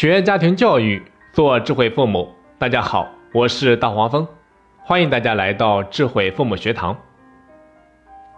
[0.00, 2.34] 学家庭教育，做智慧父母。
[2.58, 4.26] 大家好，我是大黄蜂，
[4.78, 6.96] 欢迎大家来到智慧父母学堂。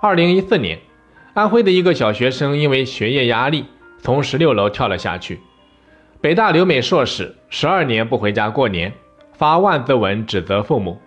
[0.00, 0.80] 二零一四年，
[1.34, 3.64] 安徽的一个小学生因为学业压力，
[4.00, 5.38] 从十六楼跳了下去。
[6.20, 8.92] 北大留美硕士，十二年不回家过年，
[9.32, 11.00] 发万字文指责父母。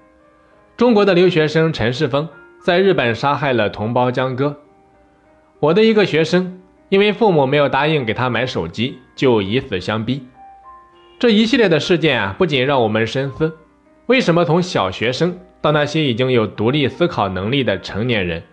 [0.78, 2.30] 中国的留学生陈世峰
[2.64, 4.62] 在日本杀害了同胞江歌。
[5.60, 10.26] 我的一个学生，因为父母没有答应给他买手机，就以死相逼。
[11.18, 13.58] 这一系列的事件啊，不仅让我们深思，
[14.08, 18.44] 为什么从小学生到那些已经有独立思考能力的成年人，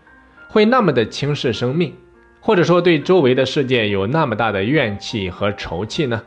[0.48, 1.92] 会那么的轻视生命，
[2.40, 6.22] 或者说对周围的世界有那么大的怨气和仇气呢？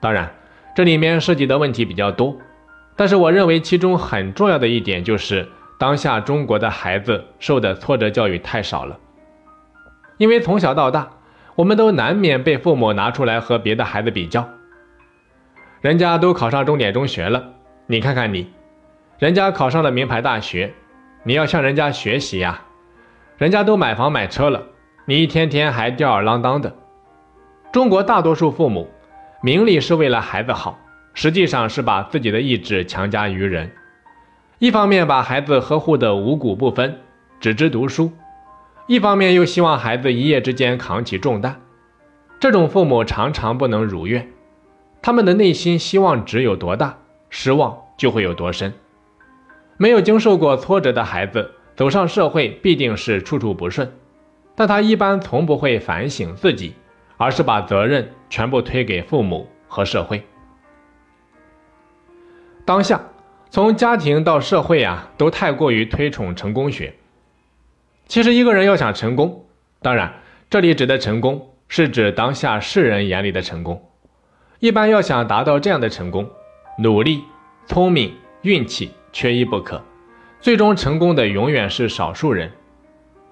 [0.00, 0.32] 当然，
[0.74, 2.34] 这里面涉及的问题比较多，
[2.96, 5.46] 但是我认为其中很重要的一点就是，
[5.78, 8.98] 当下中国的孩子受的挫折教育太少了，
[10.16, 11.10] 因为从小到大，
[11.56, 14.48] 我们都难免被父母拿出来和别的孩子比较。
[15.80, 17.54] 人家都考上重点中学了，
[17.86, 18.50] 你看看你，
[19.18, 20.74] 人家考上了名牌大学，
[21.22, 22.60] 你要向人家学习呀。
[23.38, 24.62] 人家都买房买车了，
[25.06, 26.76] 你一天天还吊儿郎当的。
[27.72, 28.90] 中国大多数父母，
[29.42, 30.78] 名利是为了孩子好，
[31.14, 33.72] 实际上是把自己的意志强加于人。
[34.58, 36.98] 一方面把孩子呵护的五谷不分，
[37.40, 38.10] 只知读书；
[38.86, 41.58] 一方面又希望孩子一夜之间扛起重担。
[42.38, 44.28] 这种父母常常不能如愿。
[45.02, 46.98] 他们的内心希望值有多大，
[47.30, 48.72] 失望就会有多深。
[49.76, 53.90] 没有经受过挫折的孩子走上社会必定是处处不顺，
[54.54, 56.74] 但他一般从不会反省自己，
[57.16, 60.22] 而是把责任全部推给父母和社会。
[62.66, 63.00] 当下，
[63.48, 66.94] 从家庭到社会啊，都太过于推崇成功学。
[68.06, 69.46] 其实，一个人要想成功，
[69.80, 70.12] 当然，
[70.50, 73.89] 这里指的成功是指当下世人眼里的成功。
[74.60, 76.28] 一般要想达到这样的成功，
[76.76, 77.24] 努力、
[77.64, 78.12] 聪明、
[78.42, 79.82] 运气缺一不可。
[80.38, 82.52] 最终成功的永远是少数人。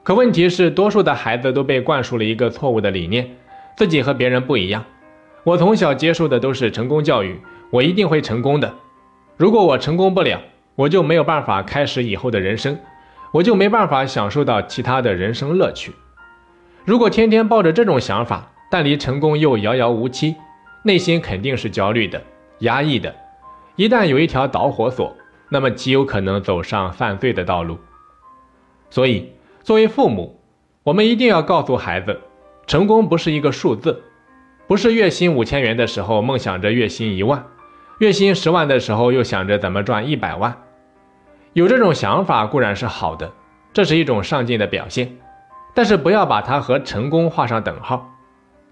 [0.03, 3.37] 可问题是，多数的孩子都被灌输了一个错误的理念：
[3.77, 4.83] 自己和别人不一样。
[5.45, 7.39] 我从小接受的都是成功教育，
[7.69, 8.75] 我一定会成功的。
[9.37, 10.41] 如果我成功不了，
[10.77, 12.79] 我就没有办法开始以后的人生，
[13.33, 15.93] 我就没办法享受到其他的人生乐趣。
[16.87, 20.35] 如果天天抱着这种想法，但离成功又遥遥无期。
[20.83, 22.23] 内心肯定是焦虑的、
[22.61, 23.15] 压抑的。
[23.77, 25.17] 一旦有一条导火索，
[25.49, 27.79] 那么极有可能走上犯罪的道路。
[28.91, 30.41] 所以，作为父母，
[30.83, 32.19] 我们一定要告诉孩子，
[32.67, 34.03] 成功不是一个数字，
[34.67, 37.45] 不是月薪五千元的时候梦想着月薪一万，
[37.99, 40.57] 月薪十万的时候又想着怎么赚一百万。
[41.53, 43.31] 有这种想法固然是好的，
[43.73, 45.17] 这是一种上进的表现，
[45.75, 48.09] 但是不要把它和成功画上等号。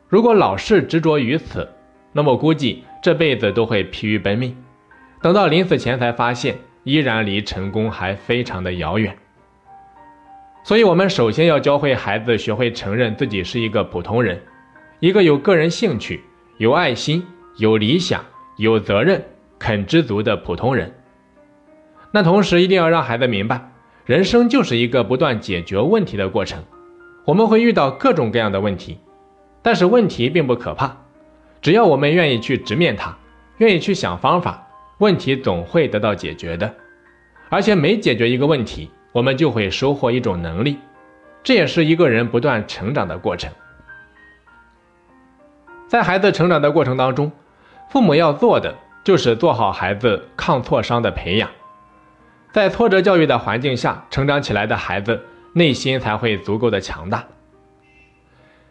[0.09, 1.69] 如果老是执着于此，
[2.17, 4.57] 那么估计这辈子都会疲于奔命，
[5.21, 9.15] 等到临死前才发现，依然离成功还非常的遥远。
[10.65, 14.41] 所以，我们首先要教会孩子学会承认自己是一个普通人，
[14.99, 16.23] 一个有个人兴趣、
[16.57, 17.23] 有爱心、
[17.59, 18.25] 有理想、
[18.57, 19.23] 有责任、
[19.59, 20.91] 肯知足的普通人。
[22.13, 23.71] 那同时，一定要让孩子明白，
[24.07, 26.65] 人生就是一个不断解决问题的过程。
[27.27, 28.99] 我们会遇到各种各样的问题，
[29.61, 30.97] 但是问题并不可怕。
[31.67, 33.13] 只要我们愿意去直面它，
[33.57, 34.69] 愿意去想方法，
[34.99, 36.73] 问题总会得到解决的。
[37.49, 40.79] 而且每解决一个问题，我们就会收获一种能力，
[41.43, 43.51] 这也是一个人不断成长的过程。
[45.89, 47.33] 在孩子成长的过程当中，
[47.91, 48.73] 父母要做的
[49.03, 51.51] 就是做好孩子抗挫伤的培养。
[52.53, 55.21] 在挫折教育的环境下成长起来的孩子，
[55.53, 57.27] 内心才会足够的强大。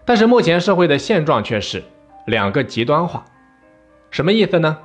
[0.05, 1.83] 但是目前社会的现状却是。
[2.25, 3.23] 两个极端化，
[4.09, 4.77] 什么意思呢？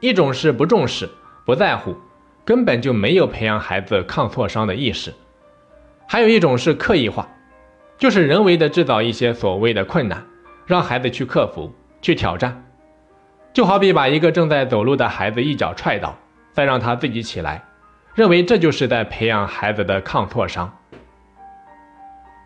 [0.00, 1.08] 一种是不重视、
[1.44, 1.96] 不在乎，
[2.44, 5.10] 根本就没有培养孩子抗挫伤的意识；
[6.06, 7.28] 还有一种是刻意化，
[7.98, 10.24] 就是人为的制造一些所谓的困难，
[10.66, 11.72] 让孩子去克服、
[12.02, 12.64] 去挑战。
[13.52, 16.16] 就好比把一个正在走路的孩子一脚踹倒，
[16.52, 17.64] 再让他自己起来，
[18.14, 20.76] 认为这就是在培养孩子的抗挫伤。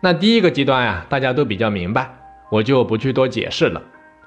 [0.01, 2.09] 那第一个极端呀，大家都比较明白，
[2.49, 3.81] 我就不去多解释了。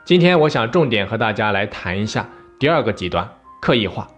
[0.09, 2.27] 今天我想重点和大家来谈一下
[2.59, 3.29] 第二个极端——
[3.61, 4.09] 刻意化。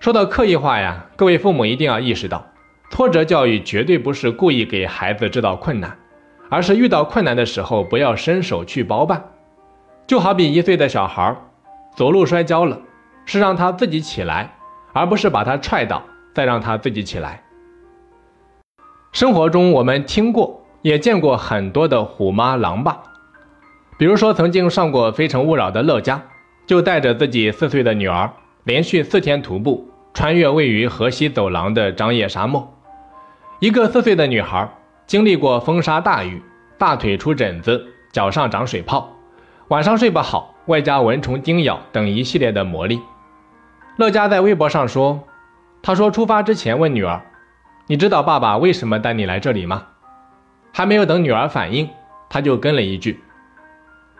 [0.00, 2.46] 说到刻意化呀，各位父母一定要意识到，
[2.90, 5.98] 挫折教育绝对不是故意给孩子制造困难，
[6.48, 9.22] 而是遇到困难的时候不要伸手去包办。
[10.06, 11.36] 就好比一岁的小孩
[11.94, 12.80] 走路摔跤了，
[13.26, 14.56] 是让他自己起来，
[14.94, 16.02] 而不是把他踹倒
[16.34, 17.42] 再让他自己起来。
[19.12, 23.02] 生活中我们听过也见过很多的虎妈狼爸。
[23.96, 26.20] 比如说，曾经上过《非诚勿扰》的乐嘉，
[26.66, 28.30] 就带着自己四岁的女儿，
[28.64, 32.74] 连续四天徒步穿越位于河西走廊的张掖沙漠。
[33.60, 34.68] 一个四岁的女孩
[35.06, 36.42] 经历过风沙大雨，
[36.76, 39.08] 大腿出疹子，脚上长水泡，
[39.68, 43.00] 晚上睡不好，外加蚊虫叮咬等一系列的磨砺。
[43.96, 45.22] 乐嘉在微博上说
[45.80, 47.22] ：“他说出发之前问女儿，
[47.86, 49.84] 你知道爸爸为什么带你来这里吗？”
[50.74, 51.88] 还没有等女儿反应，
[52.28, 53.22] 他就跟了一句：“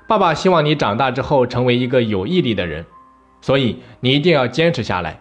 [0.07, 2.85] 爸爸希望你长大之后成为一个有毅力的人，
[3.41, 5.21] 所以你一定要坚持下来。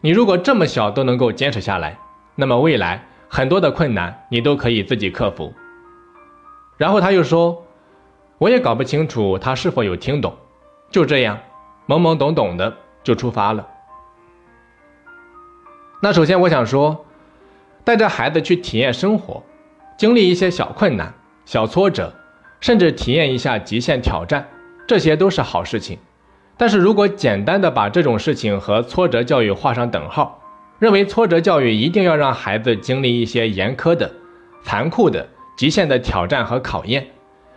[0.00, 1.98] 你如果这么小都能够坚持下来，
[2.34, 5.52] 那么未来……”很多的困难你都可以自己克服。
[6.78, 7.66] 然后他又说
[8.38, 10.34] ：“我也搞不清楚他是否有听懂。”
[10.90, 11.38] 就这样，
[11.86, 13.68] 懵懵懂懂的就出发了。
[16.00, 17.04] 那首先我想说，
[17.84, 19.42] 带着孩子去体验生活，
[19.98, 21.12] 经历一些小困难、
[21.44, 22.14] 小挫折，
[22.60, 24.48] 甚至体验一下极限挑战，
[24.86, 25.98] 这些都是好事情。
[26.56, 30.42] 但是如果简单的把这种事情和挫折教育画上等号，
[30.78, 34.10] 认为挫折教育一定要让孩子经历一些严苛的、
[34.62, 37.06] 残酷的、极限的挑战和考验，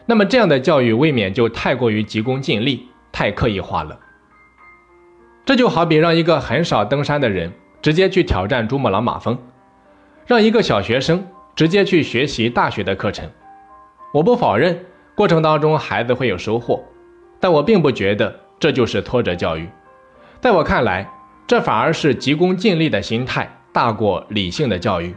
[0.06, 4.00] 那么这样的教育未免就太过于急功近利、太刻意化了。
[5.45, 7.51] 这就好比让一个很少登山的人
[7.81, 9.38] 直接去挑战珠穆朗玛峰，
[10.27, 13.27] 让一个小学生直接去学习大学的课程。
[14.13, 14.86] 我不否认
[15.21, 16.83] 过程当中孩子会有收获，
[17.39, 19.69] 但我并不觉得这就是挫折教育。
[20.41, 21.07] 在我看来。
[21.47, 25.13] 这反而是急功近利的心态大过理性的教育。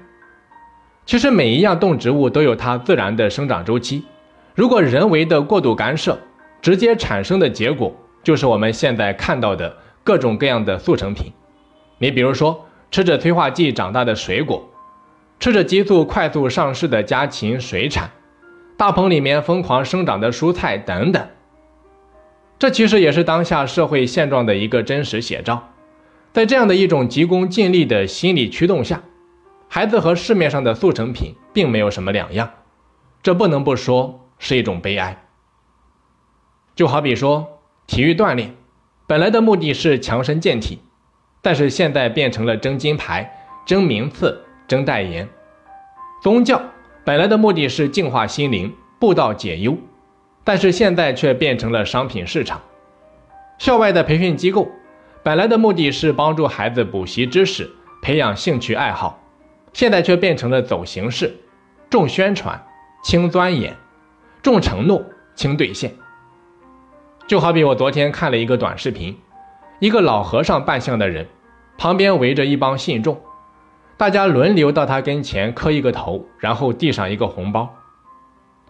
[1.07, 4.05] 其实每一样动植物都有它自然的生长周期，
[4.55, 6.19] 如果人为的过度干涉，
[6.61, 11.33] 直接产生的结果就是我们现在看到的各种各样的速成品。
[11.99, 14.69] 你比如说，吃着催化剂长大的水果，
[15.39, 18.11] 吃着激素快速上市的家禽水产，
[18.77, 21.29] 大棚里面疯狂生长的蔬菜等等。
[22.59, 25.71] 这其实也是当下社会现状的一个真实写照。
[26.33, 29.03] 在这样的一种急功近利的心理驱动下，
[29.69, 32.51] 孩子和市面上的速成品并没有什么两样，
[33.23, 35.25] 这不能不说是一种悲哀。
[36.75, 38.57] 就好比说，体育锻炼
[39.07, 40.81] 本来的目的是强身健体，
[41.41, 45.27] 但是现在变成了争金牌、争名次、争代言；
[46.21, 46.61] 宗教
[47.05, 49.77] 本来的目的是净化心灵、布道解忧，
[50.43, 52.59] 但是现在却变成了商品市场；
[53.59, 54.67] 校外的培训机构。
[55.23, 57.71] 本来的目的是帮助孩子补习知识、
[58.01, 59.23] 培养兴趣爱好，
[59.75, 61.35] 现在却变成了走形式、
[61.91, 62.63] 重宣传、
[63.03, 63.77] 轻钻研、
[64.43, 65.03] 重承诺、
[65.35, 65.95] 轻兑现。
[67.27, 69.15] 就好比我昨天看了一个短视频，
[69.79, 71.27] 一个老和尚扮相的人，
[71.77, 73.21] 旁边围着一帮信众，
[74.05, 77.75] 大家轮流到他跟前磕一个头，然后递上一个红包，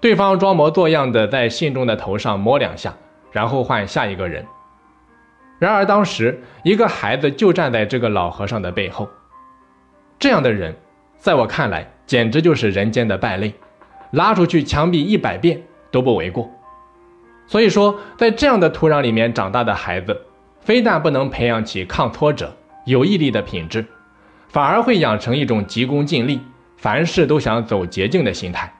[0.00, 2.94] 对方装模作样的在信众的头上摸两下，
[3.32, 4.46] 然后换下一个人。
[5.58, 9.08] 然而，当时一个孩子就站在这个老和尚的背后，
[10.20, 10.76] 这样的人，
[11.18, 13.52] 在我看来简直就是人间的败类，
[14.12, 15.60] 拉出去枪毙一百遍
[15.90, 16.48] 都不为过。
[17.48, 20.16] 所以说，在这样的土壤里面长大的孩子，
[20.60, 22.54] 非但不能培养起抗挫折、
[22.84, 23.84] 有毅力的品质，
[24.54, 26.40] 反而会养成一种急功近利、
[26.76, 28.72] 凡事都想走捷径的心态。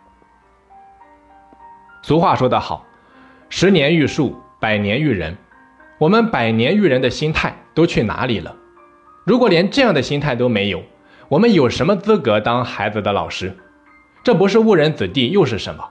[2.01, 2.87] 俗话说得好，
[3.49, 5.37] 十年育树，百年育人。
[5.99, 8.55] 我们百年育人的心态都去哪里了？
[9.25, 10.81] 如果连这样的心态都没有，
[11.29, 13.57] 我们有什么资格当孩子的老师？
[14.23, 15.89] 这不是误人子弟又是什么？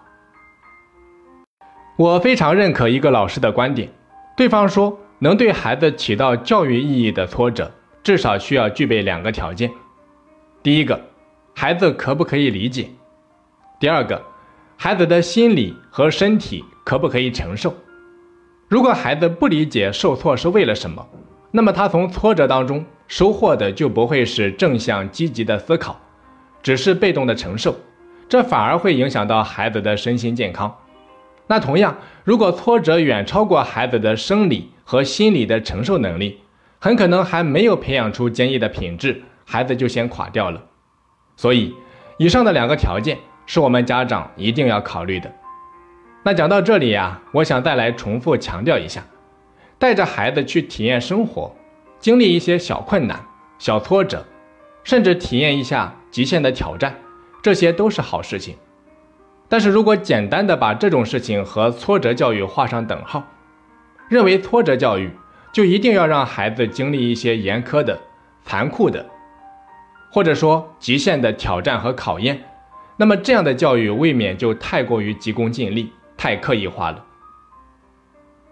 [1.98, 3.90] 我非常认可一个老师的观点，
[4.38, 7.70] 对方说能对孩子起到教育意义的挫折，
[8.04, 9.72] 至少需要具备两个条件：
[10.62, 11.00] 第一个，
[11.56, 12.88] 孩子可不可以理解；
[13.80, 14.22] 第二个，
[14.76, 17.74] 孩子的心理和身体可不可以承受。
[18.68, 21.08] 如果孩子不理解受挫是为了什么，
[21.52, 25.98] 那么他从挫折当中收获的就不会是正向积极的思考，
[26.62, 27.74] 只是被动的承受，
[28.28, 30.76] 这反而会影响到孩子的身心健康。
[31.48, 31.96] 那同样，
[32.26, 36.40] 如果挫折远超过孩子的生理和心理的承受能力，
[36.84, 40.62] 很可能还没有培养出坚毅的品质，孩子就先垮掉了。
[41.38, 41.74] 所以，
[42.18, 45.34] 以上的两个条件是我们家长一定要考虑的。
[46.24, 49.02] 那讲到这里呀，我想再来重复强调一下，
[49.80, 51.56] 带着孩子去体验生活，
[52.02, 53.18] 经历一些小困难、
[53.58, 54.26] 小挫折，
[54.84, 56.94] 甚至体验一下极限的挑战，
[57.42, 58.58] 这些都是好事情。
[59.48, 63.24] 但是如果简单的把这种事情和挫折教育画上等号，
[64.10, 65.10] 认为挫折教育
[65.54, 67.98] 就一定要让孩子经历一些严苛的、
[68.44, 69.06] 残酷的，
[70.12, 72.44] 或者说极限的挑战和考验，
[72.98, 75.94] 那么这样的教育未免就太过于急功近利。
[76.16, 77.04] 太刻意化了。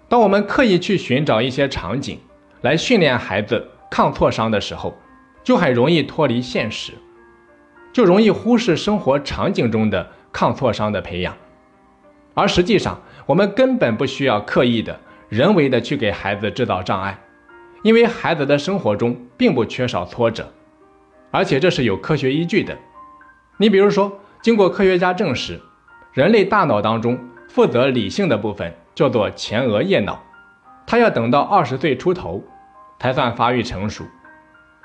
[0.09, 2.19] 当我们刻意去寻找一些场景
[2.61, 4.93] 来训练孩子抗挫伤的时候，
[5.41, 6.91] 就很容易脱离现实，
[7.93, 11.37] 就容易忽视生活场景中的抗挫伤的培养。
[12.33, 14.99] 而实际上，我们根本不需要刻意的、
[15.31, 17.17] 人为的去给孩子制造障碍，
[17.83, 20.51] 因为孩子的生活中并不缺少挫折，
[21.31, 22.77] 而且这是有科学依据的。
[23.55, 25.57] 你比如说，经过科学家证实，
[26.11, 28.71] 人类大脑当中负责理性的部分。
[28.93, 30.21] 叫做前额叶脑，
[30.85, 32.43] 它要等到二十岁出头
[32.99, 34.03] 才算发育成熟，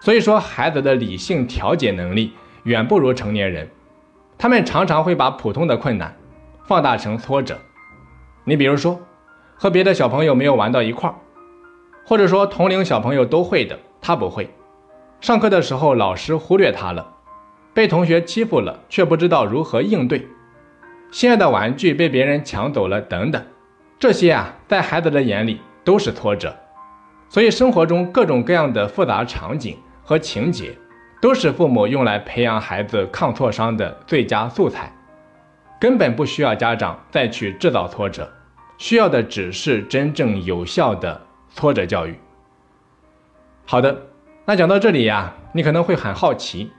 [0.01, 3.69] 所以说孩子的理性调节能力远不如成年人，
[4.39, 6.17] 他们常常会把普通的困难
[6.69, 7.59] 放大成挫折。
[8.45, 8.99] 你比如说，
[9.57, 11.15] 和别的小朋友没有玩到一块儿，
[12.05, 14.45] 或者说同龄小朋友都会的，他不会；
[15.21, 17.15] 上课的时候老师忽略他了，
[17.73, 20.27] 被同学欺负了却不知道如何应对，
[21.11, 23.43] 心爱的玩具被别人抢走了，等等。
[23.99, 26.55] 这些啊，在孩子的眼里都是挫折，
[27.31, 30.77] 所以生活中各种各样的复杂场景和情节，
[31.19, 34.93] 都是父母用来培养孩子抗挫伤的最佳素材，
[35.81, 38.31] 根本不需要家长再去制造挫折，
[38.79, 42.15] 需要的只是真正有效的挫折教育。
[43.65, 44.03] 好的，
[44.45, 46.71] 那讲到这里呀，你可能会很好奇，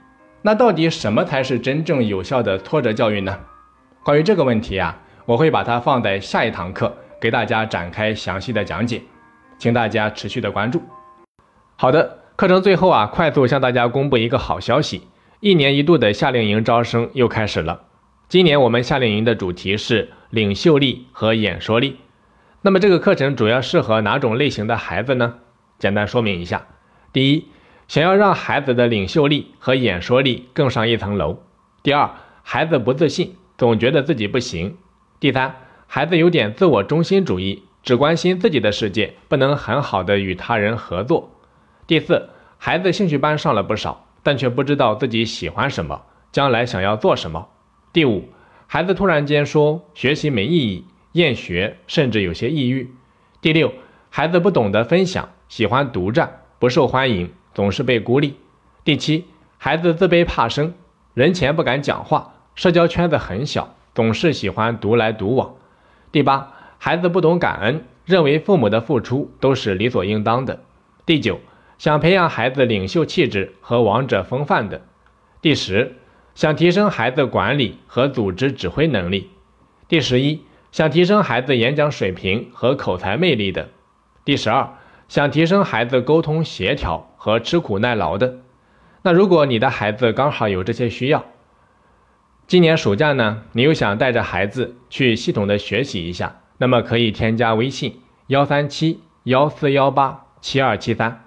[0.42, 3.38] 那到底什么才是真正有效的挫折教育呢？
[4.04, 6.94] 关于这个问题啊，我会把它放在下一堂课。
[7.20, 9.02] 给大家展开详细的讲解，
[9.58, 10.80] 请大家持续的关注。
[11.74, 15.02] 好的，课程最后啊，快速向大家公布一个好消息：
[15.40, 17.87] 一年一度的夏令营招生又开始了。
[18.28, 21.96] 今年我们夏令营的主题是领袖力和演说力。
[22.60, 25.36] 那么这个课程主要适合哪种类型的孩子呢？
[25.78, 26.66] 简单说明一下：
[27.10, 27.48] 第一，
[27.86, 31.38] 想要让孩子的领袖力和演说力更上一层楼；
[31.82, 32.10] 第二，
[32.42, 34.72] 孩子不自信，总觉得自己不行；
[35.18, 35.54] 第三。
[35.86, 41.30] 孩子有点自我中心主义，只关心自己的世界，不能很好的与他人合作。
[41.86, 47.48] 第四，孩子兴趣班上了不少，但却不知道自己喜欢什么，将来想要做什么。
[47.98, 48.28] 第五，
[48.68, 52.92] 孩子突然间说学习没意义，厌学，甚至有些抑郁。
[53.40, 53.72] 第六，
[54.08, 58.36] 孩子不懂得分享，喜欢独占，不受欢迎，总是被孤立。
[58.84, 59.24] 第七，
[59.56, 60.74] 孩子自卑怕生，
[61.12, 65.56] 人前不敢讲话，社交圈子很小，总是喜欢独来独往。
[66.12, 70.60] 第八，孩子不懂感恩，认为父母的付出都是理所应当的。
[71.04, 71.40] 第九，
[71.78, 74.82] 想培养孩子领袖气质和王者风范的。
[75.42, 75.96] 第十，
[76.38, 79.28] 想提升孩子管理和组织指挥能力。
[79.88, 83.70] 第十一，想提升孩子演讲水平和口才魅力的。
[84.24, 84.74] 第十二，
[85.08, 88.36] 想提升孩子沟通协调和吃苦耐劳的。
[89.02, 91.24] 那如果你的孩子刚好有这些需要，
[92.46, 101.24] 今年暑假呢，你又想带着孩子去系统的学习一下，那么可以添加微信幺三七幺四幺八七二七三，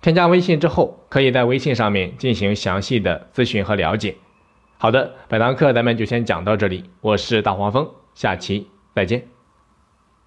[0.00, 4.16] 添加微信之后，可以在微信上面进行详细的咨询和了解。
[4.82, 9.31] 好的，本堂课咱们就先讲到这里，我是大黄蜂，下期再见。